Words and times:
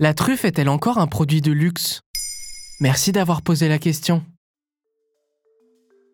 La 0.00 0.14
truffe 0.14 0.44
est-elle 0.44 0.68
encore 0.68 0.98
un 0.98 1.08
produit 1.08 1.40
de 1.40 1.50
luxe? 1.50 2.02
Merci 2.78 3.10
d'avoir 3.10 3.42
posé 3.42 3.68
la 3.68 3.80
question. 3.80 4.22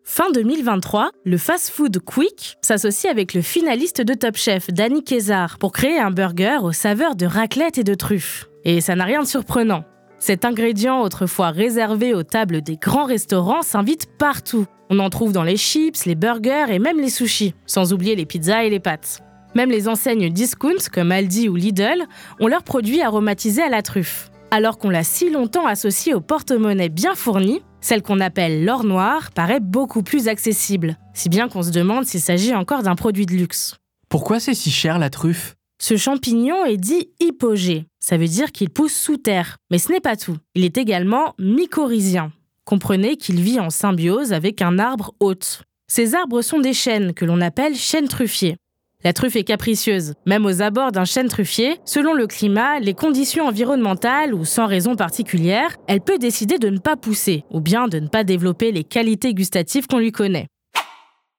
Fin 0.03 0.31
2023, 0.31 1.11
le 1.23 1.37
fast-food 1.37 1.99
Quick 1.99 2.57
s'associe 2.63 3.11
avec 3.11 3.35
le 3.35 3.43
finaliste 3.43 4.01
de 4.01 4.15
Top 4.15 4.37
Chef, 4.37 4.71
Danny 4.71 5.03
Kézar, 5.03 5.59
pour 5.59 5.71
créer 5.71 5.99
un 5.99 6.09
burger 6.09 6.57
aux 6.63 6.71
saveurs 6.71 7.15
de 7.15 7.27
raclette 7.27 7.77
et 7.77 7.83
de 7.83 7.93
truffes. 7.93 8.49
Et 8.63 8.81
ça 8.81 8.95
n'a 8.95 9.05
rien 9.05 9.21
de 9.21 9.27
surprenant. 9.27 9.83
Cet 10.17 10.45
ingrédient, 10.45 11.01
autrefois 11.01 11.51
réservé 11.51 12.15
aux 12.15 12.23
tables 12.23 12.63
des 12.63 12.77
grands 12.77 13.05
restaurants, 13.05 13.61
s'invite 13.61 14.07
partout. 14.17 14.65
On 14.89 14.97
en 14.97 15.11
trouve 15.11 15.31
dans 15.31 15.43
les 15.43 15.57
chips, 15.57 16.05
les 16.05 16.15
burgers 16.15 16.71
et 16.71 16.79
même 16.79 16.99
les 16.99 17.11
sushis, 17.11 17.53
sans 17.67 17.93
oublier 17.93 18.15
les 18.15 18.25
pizzas 18.25 18.63
et 18.63 18.71
les 18.71 18.79
pâtes. 18.79 19.21
Même 19.55 19.71
les 19.71 19.87
enseignes 19.87 20.29
discount 20.29 20.89
comme 20.91 21.11
Aldi 21.11 21.47
ou 21.47 21.55
Lidl 21.55 22.03
ont 22.39 22.47
leurs 22.47 22.63
produits 22.63 23.01
aromatisés 23.01 23.63
à 23.63 23.69
la 23.69 23.81
truffe. 23.81 24.29
Alors 24.51 24.77
qu'on 24.77 24.89
l'a 24.89 25.03
si 25.03 25.29
longtemps 25.29 25.65
associé 25.65 26.13
au 26.13 26.21
porte-monnaie 26.21 26.89
bien 26.89 27.15
fourni, 27.15 27.61
celle 27.81 28.01
qu'on 28.01 28.19
appelle 28.19 28.65
l'or 28.65 28.83
noir 28.83 29.31
paraît 29.31 29.59
beaucoup 29.59 30.03
plus 30.03 30.27
accessible, 30.27 30.97
si 31.13 31.29
bien 31.29 31.47
qu'on 31.47 31.63
se 31.63 31.71
demande 31.71 32.05
s'il 32.05 32.21
s'agit 32.21 32.53
encore 32.53 32.83
d'un 32.83 32.95
produit 32.95 33.25
de 33.25 33.33
luxe. 33.33 33.75
Pourquoi 34.09 34.39
c'est 34.39 34.53
si 34.53 34.71
cher 34.71 34.99
la 34.99 35.09
truffe? 35.09 35.55
Ce 35.81 35.97
champignon 35.97 36.65
est 36.65 36.77
dit 36.77 37.09
hypogée, 37.19 37.85
ça 37.99 38.17
veut 38.17 38.27
dire 38.27 38.51
qu'il 38.51 38.69
pousse 38.69 38.93
sous 38.93 39.17
terre, 39.17 39.57
mais 39.71 39.77
ce 39.77 39.91
n'est 39.91 39.99
pas 39.99 40.15
tout. 40.15 40.37
Il 40.53 40.63
est 40.63 40.77
également 40.77 41.33
mycorhizien. 41.39 42.31
Comprenez 42.65 43.17
qu'il 43.17 43.41
vit 43.41 43.59
en 43.59 43.69
symbiose 43.69 44.33
avec 44.33 44.61
un 44.61 44.79
arbre 44.79 45.13
hôte. 45.19 45.63
Ces 45.87 46.15
arbres 46.15 46.41
sont 46.41 46.59
des 46.59 46.73
chênes 46.73 47.13
que 47.13 47.25
l'on 47.25 47.41
appelle 47.41 47.75
chênes 47.75 48.07
truffiers. 48.07 48.57
La 49.05 49.13
truffe 49.13 49.35
est 49.35 49.43
capricieuse. 49.43 50.15
Même 50.25 50.47
aux 50.47 50.63
abords 50.63 50.91
d'un 50.91 51.05
chêne 51.05 51.27
truffier, 51.27 51.77
selon 51.85 52.13
le 52.13 52.25
climat, 52.25 52.79
les 52.79 52.95
conditions 52.95 53.45
environnementales 53.45 54.33
ou 54.33 54.45
sans 54.45 54.65
raison 54.65 54.95
particulière, 54.95 55.77
elle 55.87 56.01
peut 56.01 56.17
décider 56.17 56.57
de 56.57 56.69
ne 56.69 56.79
pas 56.79 56.95
pousser 56.95 57.43
ou 57.51 57.61
bien 57.61 57.87
de 57.87 57.99
ne 57.99 58.07
pas 58.07 58.23
développer 58.23 58.71
les 58.71 58.83
qualités 58.83 59.35
gustatives 59.35 59.85
qu'on 59.85 59.99
lui 59.99 60.11
connaît. 60.11 60.47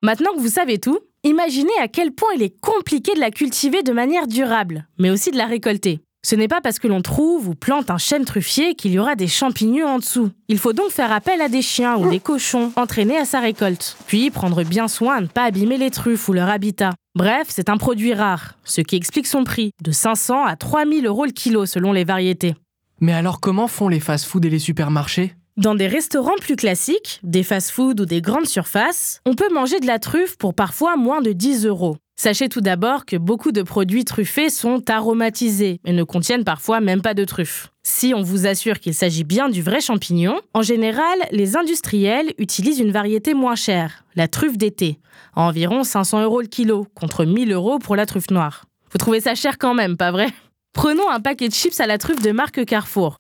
Maintenant 0.01 0.31
que 0.37 0.39
vous 0.39 0.47
savez 0.47 0.79
tout, 0.79 1.01
imaginez 1.25 1.73
à 1.81 1.89
quel 1.89 2.13
point 2.13 2.29
il 2.37 2.45
est 2.45 2.57
compliqué 2.61 3.15
de 3.15 3.21
la 3.21 3.33
cultiver 3.33 3.83
de 3.83 3.93
manière 3.93 4.29
durable, 4.29 4.87
mais 5.01 5.11
aussi 5.11 5.33
de 5.33 5.37
la 5.37 5.47
récolter. 5.47 5.99
Ce 6.25 6.37
n'est 6.37 6.47
pas 6.47 6.61
parce 6.61 6.79
que 6.79 6.87
l'on 6.87 7.03
trouve 7.03 7.49
ou 7.49 7.55
plante 7.57 7.91
un 7.91 7.99
chêne 7.99 8.25
truffier 8.25 8.77
qu'il 8.77 8.93
y 8.93 8.99
aura 9.01 9.17
des 9.17 9.27
champignons 9.27 9.89
en 9.89 9.99
dessous. 9.99 10.31
Il 10.47 10.59
faut 10.59 10.73
donc 10.73 10.91
faire 10.91 11.11
appel 11.11 11.41
à 11.41 11.49
des 11.49 11.63
chiens 11.63 11.97
ou 11.97 12.09
des 12.11 12.21
cochons 12.21 12.71
entraînés 12.77 13.19
à 13.19 13.25
sa 13.25 13.41
récolte, 13.41 13.97
puis 14.07 14.31
prendre 14.31 14.63
bien 14.63 14.87
soin 14.87 15.17
de 15.17 15.23
ne 15.23 15.29
pas 15.29 15.45
abîmer 15.45 15.79
les 15.79 15.91
truffes 15.91 16.29
ou 16.29 16.33
leur 16.33 16.49
habitat. 16.49 16.93
Bref, 17.17 17.47
c'est 17.49 17.71
un 17.71 17.79
produit 17.79 18.13
rare, 18.13 18.59
ce 18.65 18.83
qui 18.83 18.95
explique 18.95 19.27
son 19.27 19.43
prix, 19.43 19.71
de 19.83 19.91
500 19.91 20.45
à 20.45 20.55
3000 20.55 21.07
euros 21.07 21.25
le 21.25 21.33
kilo 21.33 21.65
selon 21.65 21.95
les 21.95 22.05
variétés. 22.05 22.55
Mais 23.01 23.15
alors 23.15 23.41
comment 23.41 23.69
font 23.69 23.89
les 23.89 24.01
fast-foods 24.01 24.45
et 24.45 24.51
les 24.51 24.59
supermarchés? 24.59 25.35
Dans 25.57 25.75
des 25.75 25.87
restaurants 25.87 26.37
plus 26.39 26.57
classiques, 26.57 27.21
des 27.23 27.43
fast-foods 27.43 28.03
ou 28.03 28.05
des 28.05 28.21
grandes 28.21 28.45
surfaces, 28.45 29.23
on 29.25 29.33
peut 29.33 29.51
manger 29.51 29.81
de 29.81 29.87
la 29.87 29.99
truffe 29.99 30.37
pour 30.37 30.53
parfois 30.53 30.99
moins 30.99 31.23
de 31.23 31.33
10 31.33 31.65
euros. 31.65 31.97
Sachez 32.17 32.51
tout 32.51 32.61
d'abord 32.61 33.07
que 33.07 33.17
beaucoup 33.17 33.51
de 33.51 33.63
produits 33.63 34.05
truffés 34.05 34.51
sont 34.51 34.83
aromatisés 34.91 35.81
et 35.87 35.93
ne 35.93 36.05
contiennent 36.05 36.45
parfois 36.45 36.81
même 36.83 37.01
pas 37.01 37.15
de 37.15 37.25
truffe. 37.25 37.71
Si 37.89 38.13
on 38.15 38.21
vous 38.21 38.49
assure 38.49 38.81
qu'il 38.81 38.95
s'agit 38.95 39.23
bien 39.23 39.49
du 39.49 39.63
vrai 39.63 39.81
champignon, 39.81 40.41
en 40.55 40.63
général, 40.63 41.19
les 41.31 41.57
industriels 41.57 42.35
utilisent 42.37 42.81
une 42.81 42.91
variété 42.91 43.33
moins 43.33 43.55
chère, 43.55 44.05
la 44.17 44.27
truffe 44.27 44.59
d'été, 44.59 44.99
à 45.37 45.43
environ 45.43 45.85
500 45.85 46.25
euros 46.25 46.41
le 46.41 46.49
kilo, 46.49 46.89
contre 46.97 47.25
1000 47.25 47.53
euros 47.53 47.79
pour 47.79 47.95
la 47.95 48.05
truffe 48.05 48.33
noire. 48.33 48.65
Vous 48.91 48.99
trouvez 48.99 49.21
ça 49.21 49.37
cher 49.37 49.57
quand 49.57 49.73
même, 49.73 49.97
pas 49.97 50.11
vrai? 50.11 50.27
Prenons 50.73 51.09
un 51.09 51.21
paquet 51.21 51.47
de 51.47 51.55
chips 51.55 51.79
à 51.79 51.87
la 51.87 51.97
truffe 51.97 52.21
de 52.21 52.33
marque 52.33 52.65
Carrefour. 52.65 53.19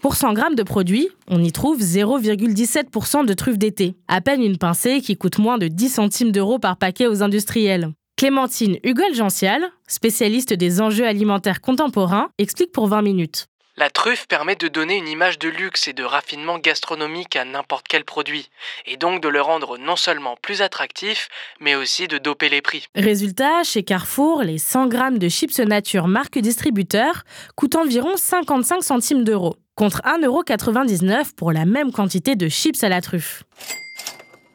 Pour 0.00 0.14
100 0.14 0.34
grammes 0.34 0.54
de 0.54 0.62
produit, 0.62 1.08
on 1.26 1.42
y 1.42 1.50
trouve 1.50 1.80
0,17% 1.80 3.26
de 3.26 3.34
truffe 3.34 3.58
d'été, 3.58 3.96
à 4.06 4.20
peine 4.20 4.44
une 4.44 4.58
pincée 4.58 5.00
qui 5.00 5.16
coûte 5.16 5.40
moins 5.40 5.58
de 5.58 5.66
10 5.66 5.88
centimes 5.88 6.30
d'euros 6.30 6.60
par 6.60 6.76
paquet 6.76 7.08
aux 7.08 7.24
industriels. 7.24 7.90
Clémentine 8.16 8.76
Hugol-Gential, 8.84 9.60
spécialiste 9.88 10.52
des 10.52 10.80
enjeux 10.80 11.08
alimentaires 11.08 11.60
contemporains, 11.60 12.28
explique 12.38 12.70
pour 12.70 12.86
20 12.86 13.02
minutes. 13.02 13.48
La 13.78 13.88
truffe 13.88 14.26
permet 14.28 14.54
de 14.54 14.68
donner 14.68 14.98
une 14.98 15.08
image 15.08 15.38
de 15.38 15.48
luxe 15.48 15.88
et 15.88 15.94
de 15.94 16.04
raffinement 16.04 16.58
gastronomique 16.58 17.36
à 17.36 17.46
n'importe 17.46 17.86
quel 17.88 18.04
produit, 18.04 18.50
et 18.84 18.98
donc 18.98 19.22
de 19.22 19.28
le 19.28 19.40
rendre 19.40 19.78
non 19.78 19.96
seulement 19.96 20.36
plus 20.42 20.60
attractif, 20.60 21.30
mais 21.58 21.74
aussi 21.74 22.06
de 22.06 22.18
doper 22.18 22.50
les 22.50 22.60
prix. 22.60 22.84
Résultat, 22.94 23.62
chez 23.64 23.82
Carrefour, 23.82 24.42
les 24.42 24.58
100 24.58 24.88
grammes 24.88 25.18
de 25.18 25.28
chips 25.30 25.58
nature 25.58 26.06
marque 26.06 26.38
distributeur 26.38 27.24
coûtent 27.56 27.76
environ 27.76 28.14
55 28.14 28.82
centimes 28.82 29.24
d'euros, 29.24 29.56
contre 29.74 30.02
1,99€ 30.02 31.34
pour 31.34 31.50
la 31.50 31.64
même 31.64 31.92
quantité 31.92 32.36
de 32.36 32.50
chips 32.50 32.84
à 32.84 32.90
la 32.90 33.00
truffe. 33.00 33.44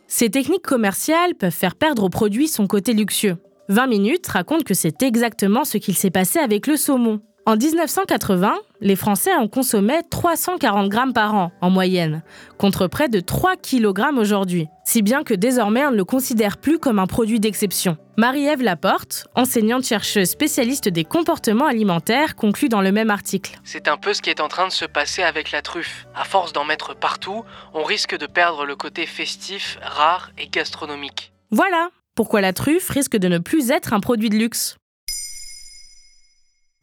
Ces 0.07 0.29
techniques 0.29 0.66
commerciales 0.66 1.33
peuvent 1.33 1.51
faire 1.51 1.75
perdre 1.75 2.03
au 2.03 2.09
produit 2.09 2.47
son 2.47 2.67
côté 2.67 2.94
luxueux. 2.94 3.38
20 3.69 3.88
minutes 3.88 4.27
raconte 4.27 4.63
que 4.63 4.75
c'est 4.75 5.01
exactement 5.01 5.63
ce 5.63 5.79
qu'il 5.79 5.95
s'est 5.95 6.11
passé 6.11 6.38
avec 6.38 6.67
le 6.67 6.77
saumon. 6.77 7.19
En 7.47 7.56
1980, 7.56 8.56
les 8.81 8.97
Français 8.97 9.34
en 9.34 9.47
consommaient 9.47 10.03
340 10.03 10.90
grammes 10.90 11.13
par 11.13 11.34
an, 11.34 11.53
en 11.62 11.69
moyenne, 11.69 12.22
contre 12.58 12.88
près 12.88 13.08
de 13.08 13.22
3 13.22 13.56
kg 13.56 14.18
aujourd'hui. 14.18 14.68
Si 14.84 15.02
bien 15.02 15.24
que 15.24 15.34
désormais 15.34 15.86
on 15.86 15.91
ne 15.91 15.96
le 15.96 16.03
considère 16.03 16.57
plus 16.57 16.78
comme 16.78 17.00
un 17.00 17.07
produit 17.07 17.40
d'exception. 17.40 17.96
Marie-Ève 18.18 18.62
Laporte, 18.62 19.28
enseignante-chercheuse 19.34 20.28
spécialiste 20.28 20.90
des 20.90 21.06
comportements 21.06 21.68
alimentaires, 21.68 22.36
conclut 22.36 22.68
dans 22.68 22.81
le 22.81 22.91
même 22.91 23.09
article. 23.09 23.57
C'est 23.63 23.88
un 23.88 23.96
peu 23.96 24.13
ce 24.13 24.22
qui 24.22 24.30
est 24.30 24.41
en 24.41 24.50
train 24.50 24.68
de 24.68 24.74
se 24.74 24.84
passer 24.84 25.24
avec 25.24 25.52
la 25.52 25.62
truffe. 25.62 26.06
À 26.16 26.25
force 26.25 26.52
d'en 26.52 26.66
mettre 26.66 26.97
partout, 26.97 27.46
on 27.74 27.84
risque 27.84 28.18
de 28.18 28.25
perdre 28.25 28.66
le 28.66 28.75
côté 28.75 29.06
festif, 29.06 29.80
rare 29.81 30.31
et 30.38 30.50
gastronomique. 30.50 31.31
Voilà, 31.52 31.91
pourquoi 32.13 32.41
la 32.41 32.52
truffe 32.52 32.90
risque 32.90 33.16
de 33.16 33.30
ne 33.30 33.38
plus 33.38 33.72
être 33.72 33.94
un 33.94 34.02
produit 34.02 34.30
de 34.30 34.36
luxe. 34.36 34.75